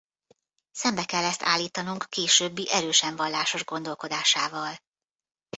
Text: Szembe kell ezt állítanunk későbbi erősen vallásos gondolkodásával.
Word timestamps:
Szembe 0.71 1.05
kell 1.05 1.23
ezt 1.23 1.41
állítanunk 1.43 2.05
későbbi 2.09 2.71
erősen 2.71 3.15
vallásos 3.15 3.63
gondolkodásával. 3.65 4.75